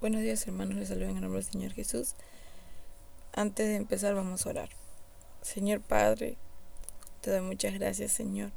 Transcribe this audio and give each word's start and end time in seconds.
Buenos 0.00 0.22
días 0.22 0.46
hermanos, 0.46 0.76
les 0.76 0.88
saludo 0.88 1.10
en 1.10 1.16
el 1.16 1.20
nombre 1.20 1.42
del 1.42 1.52
Señor 1.52 1.72
Jesús. 1.72 2.14
Antes 3.34 3.68
de 3.68 3.76
empezar 3.76 4.14
vamos 4.14 4.46
a 4.46 4.48
orar. 4.48 4.70
Señor 5.42 5.82
Padre, 5.82 6.38
te 7.20 7.30
doy 7.30 7.42
muchas 7.42 7.74
gracias 7.74 8.10
Señor 8.10 8.50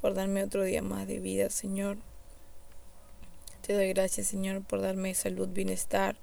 por 0.00 0.12
darme 0.12 0.42
otro 0.42 0.64
día 0.64 0.82
más 0.82 1.06
de 1.06 1.20
vida 1.20 1.50
Señor. 1.50 1.98
Te 3.64 3.74
doy 3.74 3.90
gracias 3.90 4.26
Señor 4.26 4.64
por 4.64 4.80
darme 4.80 5.14
salud, 5.14 5.46
bienestar, 5.50 6.16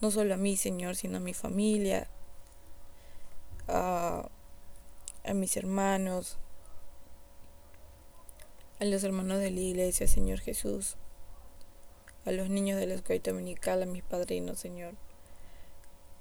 no 0.00 0.10
solo 0.10 0.34
a 0.34 0.38
mí 0.38 0.56
Señor, 0.56 0.96
sino 0.96 1.18
a 1.18 1.20
mi 1.20 1.32
familia, 1.32 2.08
a, 3.68 4.28
a 5.24 5.34
mis 5.34 5.56
hermanos, 5.56 6.36
a 8.80 8.86
los 8.86 9.04
hermanos 9.04 9.38
de 9.38 9.52
la 9.52 9.60
iglesia 9.60 10.08
Señor 10.08 10.40
Jesús 10.40 10.96
a 12.26 12.32
los 12.32 12.50
niños 12.50 12.78
de 12.78 12.86
la 12.86 12.94
escuela 12.94 13.22
dominical, 13.24 13.82
a 13.82 13.86
mis 13.86 14.02
padrinos, 14.02 14.58
Señor. 14.58 14.94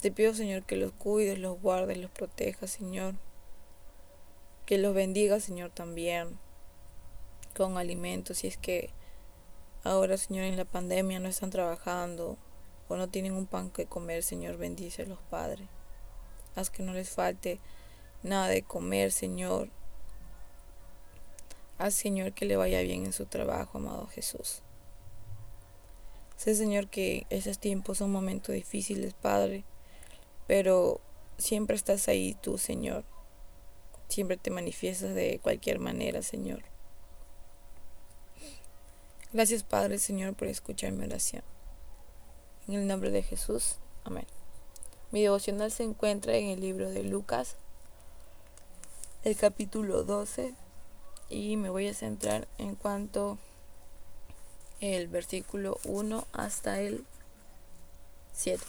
Te 0.02 0.12
pido, 0.12 0.36
Señor, 0.36 0.64
que 0.64 0.76
los 0.76 0.92
cuides, 0.92 1.40
los 1.40 1.60
guardes, 1.60 1.98
los 1.98 2.12
protejas, 2.12 2.70
Señor. 2.70 3.16
Que 4.68 4.78
los 4.78 4.94
bendiga, 4.94 5.40
Señor, 5.40 5.72
también 5.72 6.38
con 7.58 7.78
alimentos. 7.78 8.38
Si 8.38 8.48
es 8.48 8.58
que 8.58 8.92
ahora, 9.84 10.18
Señor, 10.18 10.46
en 10.46 10.58
la 10.58 10.66
pandemia 10.66 11.20
no 11.20 11.28
están 11.28 11.50
trabajando 11.50 12.38
o 12.88 12.98
no 12.98 13.10
tienen 13.10 13.34
un 13.34 13.48
pan 13.48 13.72
que 13.72 13.88
comer, 13.88 14.22
Señor, 14.22 14.58
bendice 14.58 15.08
los 15.08 15.20
padres. 15.32 15.68
Haz 16.56 16.70
que 16.70 16.84
no 16.84 16.94
les 16.94 17.10
falte 17.10 17.60
nada 18.22 18.48
de 18.48 18.62
comer, 18.62 19.12
Señor. 19.12 19.70
Haz, 21.80 21.96
Señor, 21.96 22.34
que 22.34 22.46
le 22.46 22.58
vaya 22.58 22.82
bien 22.82 23.06
en 23.06 23.14
su 23.14 23.26
trabajo, 23.26 23.80
amado 23.80 24.06
Jesús. 24.08 24.62
Sé, 26.38 26.56
Señor, 26.56 26.88
que 26.88 27.26
esos 27.30 27.60
tiempos 27.60 28.00
son 28.00 28.12
momentos 28.12 28.54
difíciles, 28.54 29.14
Padre, 29.14 29.64
pero 30.48 31.00
siempre 31.38 31.76
estás 31.76 32.08
ahí 32.08 32.36
tú, 32.42 32.58
Señor. 32.58 33.04
Siempre 34.10 34.38
te 34.38 34.52
manifiestas 34.52 35.16
de 35.16 35.40
cualquier 35.42 35.80
manera, 35.80 36.22
Señor. 36.22 36.64
Gracias, 39.34 39.64
Padre, 39.64 39.98
Señor, 39.98 40.36
por 40.36 40.48
escuchar 40.48 40.92
mi 40.92 41.06
oración. 41.06 41.44
En 42.68 42.76
el 42.76 42.88
nombre 42.88 43.12
de 43.12 43.24
Jesús. 43.24 43.78
Amén. 44.04 44.26
Mi 45.12 45.22
devocional 45.22 45.72
se 45.72 45.84
encuentra 45.84 46.36
en 46.36 46.48
el 46.48 46.62
libro 46.62 46.90
de 46.90 47.04
Lucas, 47.04 47.56
el 49.24 49.36
capítulo 49.36 50.04
12, 50.04 50.54
y 51.30 51.58
me 51.58 51.70
voy 51.70 51.88
a 51.88 51.94
centrar 51.94 52.48
en 52.58 52.76
cuanto 52.76 53.38
el 54.80 55.08
versículo 55.08 55.78
1 55.86 56.28
hasta 56.34 56.80
el 56.82 57.06
7. 58.34 58.64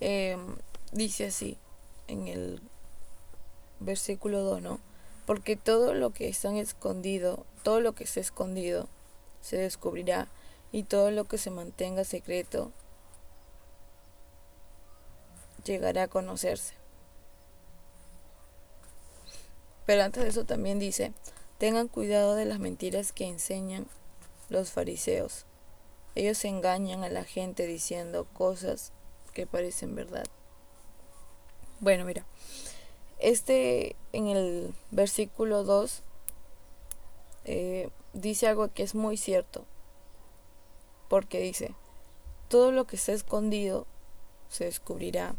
Em, 0.00 0.56
dice 0.92 1.26
así 1.26 1.58
en 2.06 2.28
el 2.28 2.62
versículo 3.80 4.42
2, 4.42 4.62
¿no? 4.62 4.80
Porque 5.26 5.56
todo 5.56 5.94
lo 5.94 6.10
que 6.10 6.28
está 6.28 6.56
escondido, 6.56 7.44
todo 7.62 7.80
lo 7.80 7.94
que 7.94 8.04
está 8.04 8.20
escondido, 8.20 8.88
se 9.42 9.56
descubrirá, 9.56 10.28
y 10.72 10.82
todo 10.82 11.10
lo 11.10 11.24
que 11.24 11.38
se 11.38 11.50
mantenga 11.50 12.04
secreto 12.04 12.72
llegará 15.64 16.04
a 16.04 16.08
conocerse. 16.08 16.74
Pero 19.86 20.02
antes 20.02 20.22
de 20.22 20.28
eso 20.28 20.44
también 20.44 20.78
dice, 20.78 21.12
tengan 21.56 21.88
cuidado 21.88 22.34
de 22.34 22.44
las 22.44 22.58
mentiras 22.58 23.12
que 23.12 23.26
enseñan 23.26 23.86
los 24.48 24.70
fariseos. 24.70 25.46
Ellos 26.14 26.44
engañan 26.44 27.04
a 27.04 27.08
la 27.08 27.24
gente 27.24 27.66
diciendo 27.66 28.26
cosas 28.32 28.92
que 29.32 29.46
parecen 29.46 29.94
verdad. 29.94 30.24
Bueno, 31.80 32.04
mira, 32.04 32.26
este 33.18 33.94
en 34.12 34.26
el 34.28 34.74
versículo 34.90 35.64
2 35.64 36.02
eh, 37.44 37.90
dice 38.12 38.48
algo 38.48 38.72
que 38.72 38.82
es 38.82 38.94
muy 38.94 39.16
cierto, 39.16 39.64
porque 41.08 41.40
dice, 41.40 41.74
todo 42.48 42.72
lo 42.72 42.86
que 42.86 42.96
está 42.96 43.12
escondido 43.12 43.86
se 44.48 44.64
descubrirá 44.64 45.34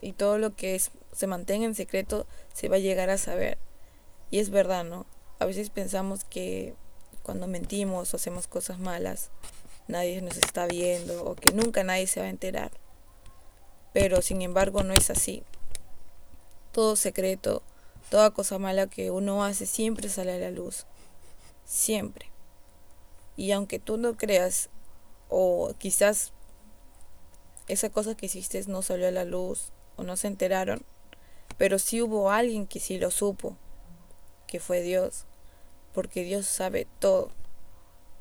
y 0.00 0.12
todo 0.12 0.38
lo 0.38 0.54
que 0.54 0.74
es, 0.74 0.90
se 1.12 1.26
mantenga 1.26 1.64
en 1.64 1.74
secreto 1.74 2.26
se 2.52 2.68
va 2.68 2.76
a 2.76 2.80
llegar 2.80 3.08
a 3.08 3.16
saber. 3.16 3.56
Y 4.30 4.38
es 4.38 4.50
verdad, 4.50 4.84
¿no? 4.84 5.06
A 5.44 5.46
veces 5.46 5.68
pensamos 5.68 6.24
que 6.24 6.74
cuando 7.22 7.46
mentimos 7.46 8.14
o 8.14 8.16
hacemos 8.16 8.46
cosas 8.46 8.78
malas, 8.78 9.28
nadie 9.88 10.22
nos 10.22 10.38
está 10.38 10.64
viendo 10.64 11.22
o 11.22 11.34
que 11.34 11.52
nunca 11.52 11.84
nadie 11.84 12.06
se 12.06 12.20
va 12.20 12.28
a 12.28 12.30
enterar. 12.30 12.72
Pero 13.92 14.22
sin 14.22 14.40
embargo 14.40 14.82
no 14.84 14.94
es 14.94 15.10
así. 15.10 15.42
Todo 16.72 16.96
secreto, 16.96 17.62
toda 18.08 18.30
cosa 18.30 18.58
mala 18.58 18.86
que 18.86 19.10
uno 19.10 19.44
hace 19.44 19.66
siempre 19.66 20.08
sale 20.08 20.32
a 20.32 20.38
la 20.38 20.50
luz. 20.50 20.86
Siempre. 21.66 22.30
Y 23.36 23.52
aunque 23.52 23.78
tú 23.78 23.98
no 23.98 24.16
creas 24.16 24.70
o 25.28 25.74
quizás 25.76 26.32
esa 27.68 27.90
cosa 27.90 28.14
que 28.14 28.24
hiciste 28.24 28.64
no 28.66 28.80
salió 28.80 29.08
a 29.08 29.10
la 29.10 29.26
luz 29.26 29.72
o 29.96 30.04
no 30.04 30.16
se 30.16 30.26
enteraron, 30.26 30.86
pero 31.58 31.78
sí 31.78 32.00
hubo 32.00 32.30
alguien 32.30 32.66
que 32.66 32.80
sí 32.80 32.96
lo 32.96 33.10
supo 33.10 33.58
que 34.46 34.60
fue 34.60 34.82
Dios, 34.82 35.26
porque 35.94 36.24
Dios 36.24 36.46
sabe 36.46 36.86
todo. 36.98 37.30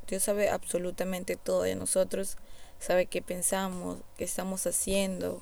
Dios 0.08 0.24
sabe 0.24 0.50
absolutamente 0.50 1.36
todo 1.36 1.64
de 1.64 1.76
nosotros, 1.76 2.38
sabe 2.80 3.08
qué 3.08 3.22
pensamos, 3.22 4.00
qué 4.18 4.24
estamos 4.24 4.66
haciendo. 4.68 5.42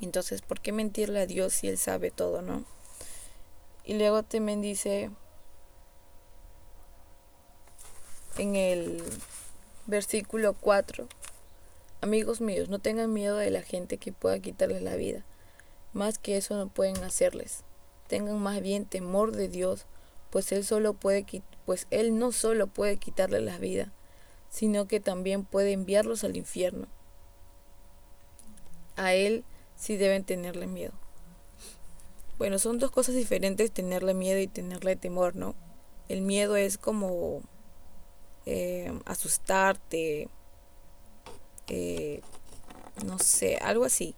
Entonces, 0.00 0.42
¿por 0.42 0.60
qué 0.60 0.72
mentirle 0.72 1.20
a 1.20 1.26
Dios 1.26 1.54
si 1.54 1.68
Él 1.68 1.78
sabe 1.78 2.10
todo, 2.10 2.42
no? 2.42 2.64
Y 3.84 3.94
luego 3.94 4.22
también 4.22 4.60
dice 4.60 5.10
en 8.36 8.56
el 8.56 9.02
versículo 9.86 10.54
4, 10.54 11.08
amigos 12.02 12.40
míos, 12.40 12.68
no 12.68 12.80
tengan 12.80 13.12
miedo 13.12 13.36
de 13.36 13.50
la 13.50 13.62
gente 13.62 13.96
que 13.96 14.12
pueda 14.12 14.40
quitarles 14.40 14.82
la 14.82 14.96
vida, 14.96 15.24
más 15.94 16.18
que 16.18 16.36
eso 16.36 16.56
no 16.56 16.68
pueden 16.68 17.02
hacerles 17.04 17.62
tengan 18.06 18.38
más 18.40 18.60
bien 18.62 18.84
temor 18.84 19.32
de 19.32 19.48
Dios, 19.48 19.86
pues 20.30 20.52
él 20.52 20.64
solo 20.64 20.94
puede 20.94 21.24
pues 21.64 21.86
él 21.90 22.18
no 22.18 22.32
solo 22.32 22.66
puede 22.66 22.96
quitarle 22.96 23.40
la 23.40 23.58
vida, 23.58 23.92
sino 24.48 24.86
que 24.86 25.00
también 25.00 25.44
puede 25.44 25.72
enviarlos 25.72 26.24
al 26.24 26.36
infierno. 26.36 26.86
A 28.96 29.14
él 29.14 29.44
sí 29.76 29.96
deben 29.96 30.24
tenerle 30.24 30.66
miedo. 30.66 30.92
Bueno, 32.38 32.58
son 32.58 32.78
dos 32.78 32.90
cosas 32.90 33.14
diferentes 33.14 33.72
tenerle 33.72 34.14
miedo 34.14 34.38
y 34.38 34.46
tenerle 34.46 34.96
temor, 34.96 35.36
¿no? 35.36 35.54
El 36.08 36.22
miedo 36.22 36.56
es 36.56 36.78
como 36.78 37.42
eh, 38.44 38.92
asustarte, 39.06 40.28
eh, 41.68 42.20
no 43.04 43.18
sé, 43.18 43.56
algo 43.56 43.84
así. 43.84 44.14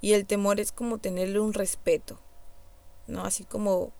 Y 0.00 0.14
el 0.14 0.26
temor 0.26 0.60
es 0.60 0.72
como 0.72 0.98
tenerle 0.98 1.40
un 1.40 1.52
respeto. 1.52 2.18
¿no? 3.10 3.24
Así 3.24 3.44
como 3.44 3.92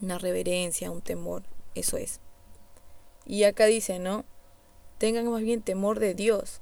una 0.00 0.18
reverencia, 0.18 0.90
un 0.90 1.00
temor, 1.00 1.42
eso 1.74 1.96
es. 1.96 2.20
Y 3.26 3.44
acá 3.44 3.66
dice, 3.66 3.98
¿no? 3.98 4.24
Tengan 4.98 5.30
más 5.30 5.42
bien 5.42 5.62
temor 5.62 5.98
de 5.98 6.14
Dios, 6.14 6.60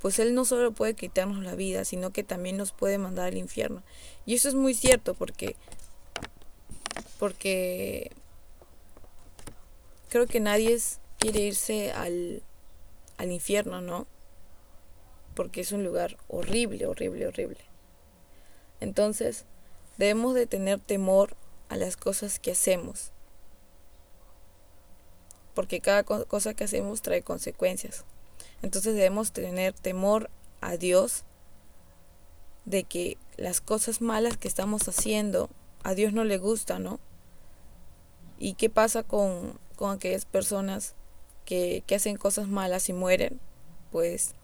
pues 0.00 0.18
Él 0.18 0.34
no 0.34 0.44
solo 0.44 0.72
puede 0.72 0.94
quitarnos 0.94 1.42
la 1.44 1.54
vida, 1.54 1.84
sino 1.84 2.12
que 2.12 2.24
también 2.24 2.56
nos 2.56 2.72
puede 2.72 2.98
mandar 2.98 3.28
al 3.28 3.36
infierno. 3.36 3.82
Y 4.26 4.34
eso 4.34 4.48
es 4.48 4.54
muy 4.54 4.74
cierto 4.74 5.14
porque, 5.14 5.56
porque 7.18 8.10
creo 10.08 10.26
que 10.26 10.40
nadie 10.40 10.78
quiere 11.18 11.40
irse 11.40 11.92
al, 11.92 12.42
al 13.16 13.30
infierno, 13.30 13.80
¿no? 13.80 14.06
Porque 15.34 15.60
es 15.60 15.72
un 15.72 15.84
lugar 15.84 16.18
horrible, 16.28 16.86
horrible, 16.86 17.26
horrible. 17.28 17.60
Entonces, 18.80 19.46
Debemos 19.98 20.34
de 20.34 20.46
tener 20.46 20.80
temor 20.80 21.36
a 21.72 21.76
las 21.76 21.96
cosas 21.96 22.38
que 22.38 22.50
hacemos, 22.50 23.12
porque 25.54 25.80
cada 25.80 26.04
cosa 26.04 26.52
que 26.52 26.64
hacemos 26.64 27.00
trae 27.00 27.22
consecuencias. 27.22 28.04
Entonces 28.60 28.94
debemos 28.94 29.32
tener 29.32 29.72
temor 29.72 30.28
a 30.60 30.76
Dios 30.76 31.24
de 32.66 32.84
que 32.84 33.16
las 33.38 33.62
cosas 33.62 34.02
malas 34.02 34.36
que 34.36 34.48
estamos 34.48 34.86
haciendo 34.86 35.48
a 35.82 35.94
Dios 35.94 36.12
no 36.12 36.24
le 36.24 36.36
gusta, 36.36 36.78
¿no? 36.78 37.00
¿Y 38.38 38.52
qué 38.54 38.68
pasa 38.68 39.02
con, 39.02 39.58
con 39.76 39.92
aquellas 39.92 40.26
personas 40.26 40.94
que, 41.46 41.84
que 41.86 41.94
hacen 41.94 42.18
cosas 42.18 42.48
malas 42.48 42.90
y 42.90 42.92
mueren? 42.92 43.40
Pues 43.90 44.34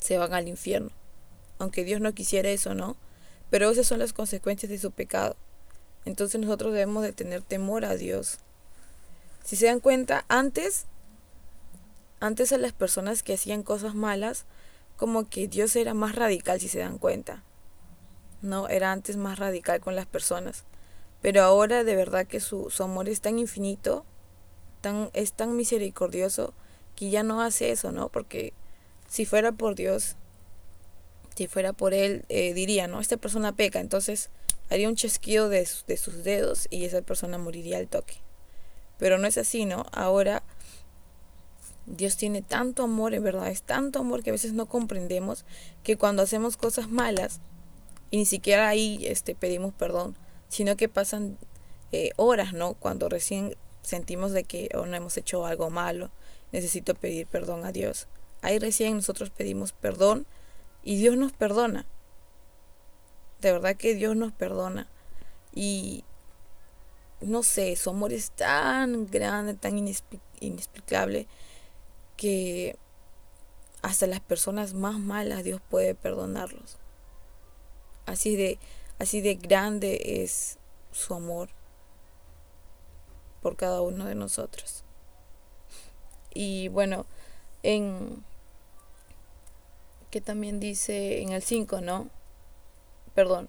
se 0.00 0.16
van 0.16 0.32
al 0.32 0.48
infierno. 0.48 0.90
Aunque 1.58 1.84
Dios 1.84 2.00
no 2.00 2.14
quisiera 2.14 2.48
eso, 2.48 2.74
¿no? 2.74 2.96
Pero 3.50 3.68
esas 3.68 3.86
son 3.86 3.98
las 3.98 4.14
consecuencias 4.14 4.70
de 4.70 4.78
su 4.78 4.90
pecado. 4.90 5.36
Entonces 6.04 6.40
nosotros 6.40 6.72
debemos 6.72 7.02
de 7.02 7.12
tener 7.12 7.42
temor 7.42 7.84
a 7.84 7.94
Dios. 7.94 8.38
Si 9.44 9.56
se 9.56 9.66
dan 9.66 9.80
cuenta, 9.80 10.24
antes, 10.28 10.86
antes 12.20 12.52
a 12.52 12.58
las 12.58 12.72
personas 12.72 13.22
que 13.22 13.34
hacían 13.34 13.62
cosas 13.62 13.94
malas, 13.94 14.44
como 14.96 15.28
que 15.28 15.48
Dios 15.48 15.76
era 15.76 15.94
más 15.94 16.14
radical, 16.14 16.60
si 16.60 16.68
se 16.68 16.78
dan 16.78 16.98
cuenta. 16.98 17.42
No, 18.42 18.68
era 18.68 18.92
antes 18.92 19.16
más 19.16 19.38
radical 19.38 19.80
con 19.80 19.96
las 19.96 20.06
personas. 20.06 20.64
Pero 21.22 21.42
ahora 21.42 21.84
de 21.84 21.96
verdad 21.96 22.26
que 22.26 22.40
su, 22.40 22.70
su 22.70 22.82
amor 22.82 23.08
es 23.08 23.20
tan 23.20 23.38
infinito, 23.38 24.04
tan, 24.80 25.10
es 25.12 25.32
tan 25.32 25.56
misericordioso, 25.56 26.54
que 26.96 27.10
ya 27.10 27.22
no 27.22 27.40
hace 27.40 27.70
eso, 27.70 27.92
¿no? 27.92 28.08
Porque 28.08 28.52
si 29.08 29.26
fuera 29.26 29.52
por 29.52 29.74
Dios, 29.74 30.16
si 31.34 31.46
fuera 31.46 31.72
por 31.72 31.94
Él, 31.94 32.24
eh, 32.28 32.54
diría, 32.54 32.86
¿no? 32.86 33.00
Esta 33.00 33.16
persona 33.16 33.56
peca, 33.56 33.80
entonces 33.80 34.30
haría 34.70 34.88
un 34.88 34.96
chasquido 34.96 35.48
de, 35.48 35.66
sus 35.66 36.24
dedos 36.24 36.68
y 36.70 36.84
esa 36.84 37.02
persona 37.02 37.38
moriría 37.38 37.78
al 37.78 37.88
toque. 37.88 38.14
Pero 38.98 39.18
no 39.18 39.26
es 39.26 39.36
así, 39.36 39.66
¿no? 39.66 39.86
Ahora 39.92 40.42
Dios 41.86 42.16
tiene 42.16 42.40
tanto 42.40 42.84
amor, 42.84 43.14
en 43.14 43.24
verdad, 43.24 43.48
es 43.48 43.62
tanto 43.62 43.98
amor 43.98 44.22
que 44.22 44.30
a 44.30 44.32
veces 44.32 44.52
no 44.52 44.66
comprendemos 44.66 45.44
que 45.82 45.96
cuando 45.96 46.22
hacemos 46.22 46.56
cosas 46.56 46.88
malas, 46.88 47.40
y 48.10 48.18
ni 48.18 48.26
siquiera 48.26 48.68
ahí 48.68 49.04
este, 49.06 49.34
pedimos 49.34 49.72
perdón, 49.74 50.16
sino 50.48 50.76
que 50.76 50.88
pasan 50.88 51.38
eh, 51.92 52.10
horas, 52.16 52.52
¿no? 52.52 52.74
Cuando 52.74 53.08
recién 53.08 53.56
sentimos 53.82 54.32
de 54.32 54.44
que 54.44 54.68
oh, 54.74 54.86
no 54.86 54.96
hemos 54.96 55.16
hecho 55.16 55.46
algo 55.46 55.70
malo, 55.70 56.10
necesito 56.52 56.94
pedir 56.94 57.26
perdón 57.26 57.64
a 57.64 57.72
Dios. 57.72 58.06
Ahí 58.42 58.58
recién 58.58 58.96
nosotros 58.96 59.30
pedimos 59.30 59.72
perdón 59.72 60.26
y 60.82 60.96
Dios 60.96 61.16
nos 61.16 61.32
perdona. 61.32 61.86
De 63.40 63.52
verdad 63.52 63.76
que 63.76 63.94
Dios 63.94 64.16
nos 64.16 64.32
perdona. 64.32 64.88
Y 65.54 66.04
no 67.20 67.42
sé, 67.42 67.76
su 67.76 67.90
amor 67.90 68.12
es 68.12 68.30
tan 68.30 69.06
grande, 69.06 69.54
tan 69.54 69.78
inexplicable, 70.40 71.26
que 72.16 72.76
hasta 73.82 74.06
las 74.06 74.20
personas 74.20 74.74
más 74.74 74.98
malas 74.98 75.44
Dios 75.44 75.60
puede 75.68 75.94
perdonarlos. 75.94 76.78
Así 78.06 78.36
de, 78.36 78.58
así 78.98 79.20
de 79.20 79.34
grande 79.34 80.22
es 80.22 80.58
su 80.92 81.14
amor 81.14 81.50
por 83.40 83.56
cada 83.56 83.80
uno 83.80 84.06
de 84.06 84.14
nosotros. 84.14 84.84
Y 86.32 86.68
bueno, 86.68 87.06
en 87.62 88.24
que 90.10 90.20
también 90.20 90.60
dice 90.60 91.22
en 91.22 91.30
el 91.30 91.42
5, 91.42 91.80
¿no? 91.80 92.10
Perdón, 93.14 93.48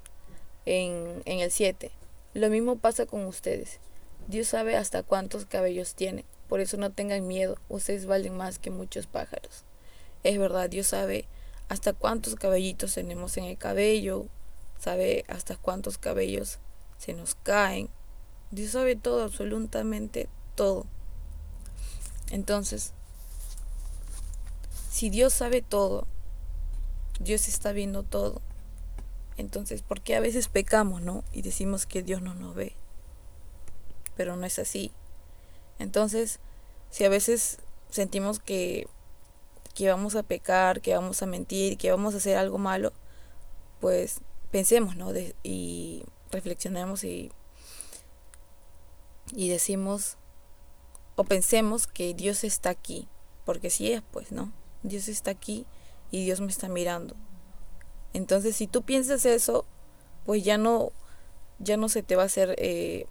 en, 0.65 1.21
en 1.25 1.39
el 1.39 1.51
7. 1.51 1.91
Lo 2.33 2.49
mismo 2.49 2.77
pasa 2.77 3.05
con 3.05 3.25
ustedes. 3.25 3.79
Dios 4.27 4.47
sabe 4.47 4.75
hasta 4.77 5.03
cuántos 5.03 5.45
cabellos 5.45 5.95
tiene. 5.95 6.25
Por 6.47 6.59
eso 6.59 6.77
no 6.77 6.91
tengan 6.91 7.27
miedo. 7.27 7.57
Ustedes 7.69 8.05
valen 8.05 8.35
más 8.35 8.59
que 8.59 8.69
muchos 8.69 9.07
pájaros. 9.07 9.63
Es 10.23 10.37
verdad, 10.37 10.69
Dios 10.69 10.87
sabe 10.87 11.25
hasta 11.69 11.93
cuántos 11.93 12.35
cabellitos 12.35 12.93
tenemos 12.93 13.37
en 13.37 13.45
el 13.45 13.57
cabello. 13.57 14.25
Sabe 14.79 15.25
hasta 15.27 15.55
cuántos 15.55 15.97
cabellos 15.97 16.59
se 16.97 17.13
nos 17.13 17.35
caen. 17.35 17.89
Dios 18.51 18.71
sabe 18.71 18.95
todo, 18.95 19.23
absolutamente 19.23 20.27
todo. 20.55 20.85
Entonces, 22.29 22.93
si 24.89 25.09
Dios 25.09 25.33
sabe 25.33 25.61
todo, 25.61 26.07
Dios 27.19 27.47
está 27.47 27.71
viendo 27.71 28.03
todo. 28.03 28.41
Entonces, 29.37 29.81
¿por 29.81 30.01
qué 30.01 30.15
a 30.15 30.19
veces 30.19 30.47
pecamos, 30.47 31.01
no? 31.01 31.23
Y 31.31 31.41
decimos 31.41 31.85
que 31.85 32.03
Dios 32.03 32.21
no 32.21 32.33
nos 32.33 32.55
ve. 32.55 32.75
Pero 34.15 34.35
no 34.35 34.45
es 34.45 34.59
así. 34.59 34.91
Entonces, 35.79 36.39
si 36.89 37.05
a 37.05 37.09
veces 37.09 37.59
sentimos 37.89 38.39
que, 38.39 38.87
que 39.73 39.89
vamos 39.89 40.15
a 40.15 40.23
pecar, 40.23 40.81
que 40.81 40.93
vamos 40.93 41.21
a 41.21 41.25
mentir, 41.25 41.77
que 41.77 41.91
vamos 41.91 42.13
a 42.13 42.17
hacer 42.17 42.37
algo 42.37 42.57
malo, 42.57 42.93
pues 43.79 44.19
pensemos, 44.51 44.95
¿no? 44.95 45.11
y 45.43 46.03
reflexionemos 46.31 47.03
y, 47.03 47.31
y 49.33 49.49
decimos, 49.49 50.17
o 51.15 51.23
pensemos 51.23 51.87
que 51.87 52.13
Dios 52.13 52.43
está 52.43 52.69
aquí, 52.69 53.07
porque 53.45 53.69
si 53.69 53.91
es, 53.91 54.01
pues, 54.11 54.31
¿no? 54.31 54.51
Dios 54.83 55.07
está 55.07 55.31
aquí 55.31 55.65
y 56.09 56.25
Dios 56.25 56.41
me 56.41 56.47
está 56.47 56.67
mirando. 56.67 57.15
Entonces, 58.13 58.55
si 58.55 58.67
tú 58.67 58.83
piensas 58.83 59.25
eso, 59.25 59.65
pues 60.25 60.43
ya 60.43 60.57
no, 60.57 60.91
ya 61.59 61.77
no 61.77 61.89
se 61.89 62.03
te 62.03 62.15
va 62.15 62.23
a 62.23 62.25
hacer 62.25 62.55
eh, 62.57 63.05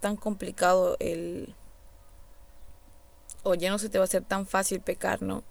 tan 0.00 0.16
complicado 0.16 0.96
el, 0.98 1.54
o 3.42 3.54
ya 3.54 3.70
no 3.70 3.78
se 3.78 3.88
te 3.88 3.98
va 3.98 4.04
a 4.04 4.06
hacer 4.06 4.24
tan 4.24 4.46
fácil 4.46 4.80
pecar, 4.80 5.22
¿no? 5.22 5.44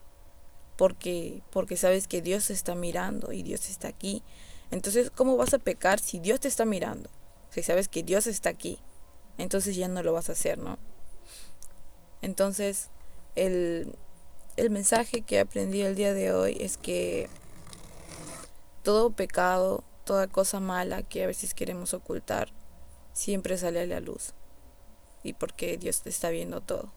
Porque, 0.76 1.42
porque 1.52 1.78
sabes 1.78 2.08
que 2.08 2.22
Dios 2.22 2.48
te 2.48 2.54
está 2.54 2.76
mirando 2.76 3.32
y 3.32 3.44
Dios 3.44 3.70
está 3.70 3.88
aquí. 3.88 4.24
Entonces, 4.72 5.12
¿cómo 5.12 5.38
vas 5.38 5.54
a 5.54 5.60
pecar 5.60 6.00
si 6.00 6.20
Dios 6.20 6.40
te 6.42 6.48
está 6.48 6.66
mirando? 6.66 7.10
Si 7.50 7.64
sabes 7.64 7.88
que 7.88 8.04
Dios 8.04 8.28
está 8.28 8.50
aquí, 8.50 8.80
entonces 9.38 9.76
ya 9.76 9.88
no 9.88 10.04
lo 10.04 10.12
vas 10.12 10.28
a 10.30 10.34
hacer, 10.34 10.58
¿no? 10.58 10.78
Entonces, 12.22 12.90
el, 13.36 13.96
el 14.58 14.70
mensaje 14.70 15.22
que 15.22 15.40
aprendí 15.40 15.82
el 15.82 15.96
día 15.96 16.14
de 16.14 16.32
hoy 16.32 16.58
es 16.60 16.78
que 16.78 17.30
todo 18.84 19.10
pecado, 19.12 19.84
toda 20.06 20.28
cosa 20.28 20.60
mala 20.60 21.04
que 21.04 21.24
a 21.24 21.28
veces 21.28 21.54
queremos 21.54 21.94
ocultar, 21.94 22.50
siempre 23.14 23.58
sale 23.58 23.82
a 23.82 23.86
la 23.86 24.00
luz. 24.00 24.34
Y 25.24 25.34
porque 25.34 25.78
Dios 25.78 26.02
te 26.02 26.10
está 26.10 26.30
viendo 26.30 26.62
todo. 26.62 26.94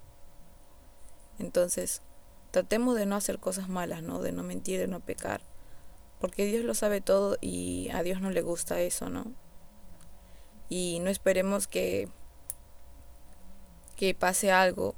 Entonces, 1.38 2.02
tratemos 2.50 2.94
de 2.96 3.06
no 3.06 3.16
hacer 3.16 3.38
cosas 3.38 3.68
malas, 3.68 4.02
¿no? 4.02 4.20
De 4.20 4.32
no 4.32 4.42
mentir, 4.42 4.78
de 4.78 4.86
no 4.86 5.00
pecar. 5.00 5.40
Porque 6.20 6.44
Dios 6.44 6.64
lo 6.64 6.74
sabe 6.74 7.00
todo 7.00 7.38
y 7.40 7.88
a 7.92 8.02
Dios 8.02 8.20
no 8.20 8.30
le 8.30 8.42
gusta 8.42 8.80
eso, 8.80 9.08
¿no? 9.08 9.32
Y 10.68 11.00
no 11.00 11.10
esperemos 11.10 11.66
que 11.66 12.08
que 13.96 14.14
pase 14.14 14.52
algo 14.52 14.94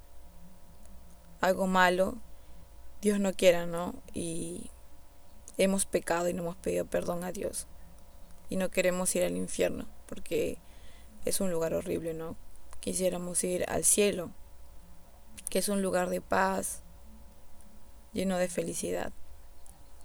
algo 1.41 1.67
malo 1.67 2.19
Dios 3.01 3.19
no 3.19 3.33
quiera, 3.33 3.67
¿no? 3.67 3.95
Y 4.13 4.71
hemos 5.57 5.87
pecado 5.87 6.29
y 6.29 6.35
no 6.35 6.43
hemos 6.43 6.57
pedido 6.57 6.85
perdón 6.85 7.25
a 7.25 7.33
Dios. 7.33 7.67
Y 8.49 8.57
no 8.57 8.71
queremos 8.71 9.15
ir 9.17 9.25
al 9.25 9.37
infierno, 9.37 9.87
porque 10.07 10.59
es 11.25 11.41
un 11.41 11.51
lugar 11.51 11.75
horrible, 11.75 12.15
¿no? 12.15 12.37
Quisiéramos 12.81 13.43
ir 13.45 13.65
al 13.69 13.85
cielo, 13.85 14.31
que 15.49 15.61
es 15.61 15.69
un 15.69 15.83
lugar 15.83 16.11
de 16.11 16.21
paz, 16.21 16.83
lleno 18.13 18.39
de 18.39 18.49
felicidad. 18.49 19.13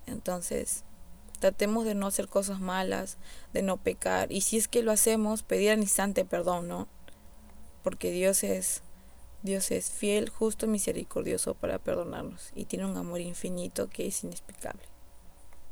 Entonces, 0.06 0.84
tratemos 1.40 1.86
de 1.86 1.96
no 1.96 2.08
hacer 2.08 2.28
cosas 2.28 2.60
malas, 2.60 3.18
de 3.54 3.62
no 3.62 3.78
pecar. 3.78 4.32
Y 4.32 4.42
si 4.42 4.58
es 4.58 4.68
que 4.68 4.84
lo 4.84 4.92
hacemos, 4.92 5.44
pedir 5.44 5.72
al 5.72 5.80
instante 5.80 6.25
perdón, 6.25 6.68
¿no? 6.68 6.88
Porque 7.84 8.12
Dios 8.12 8.44
es 8.44 8.84
Dios 9.46 9.70
es 9.70 9.92
fiel, 9.92 10.30
justo, 10.30 10.66
misericordioso 10.66 11.54
para 11.54 11.78
perdonarnos 11.78 12.50
y 12.56 12.66
tiene 12.66 12.86
un 12.86 12.98
amor 12.98 13.22
infinito 13.22 13.88
que 13.90 14.08
es 14.08 14.24
inexplicable. 14.24 14.82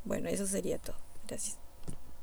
Bueno, 0.04 0.28
eso 0.28 0.46
sería 0.46 0.78
todo. 0.78 0.96
Gracias. 1.26 1.58